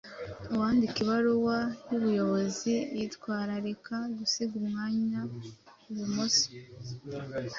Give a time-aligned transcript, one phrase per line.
[0.53, 1.57] Uwandika ibaruwa
[1.89, 5.21] y’ubuyobozi, yitwararika gusiga umwanya
[5.89, 6.45] ibumoso